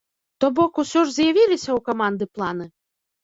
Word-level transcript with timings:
То 0.43 0.47
бок, 0.59 0.79
усё 0.83 0.99
ж 1.09 1.13
з'явіліся 1.17 1.69
ў 1.73 1.79
каманды 1.89 2.25
планы? 2.39 2.65